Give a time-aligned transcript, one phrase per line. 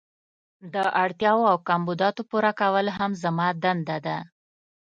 [0.73, 4.17] د اړتیاوو او کمبوداتو پوره کول هم زما دنده ده.